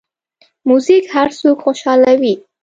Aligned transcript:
موزیک 0.67 1.05
هر 1.15 1.29
څوک 1.39 1.57
خوشحالوي. 1.65 2.33